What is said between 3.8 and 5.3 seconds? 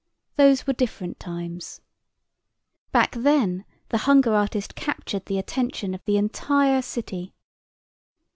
the hunger artist captured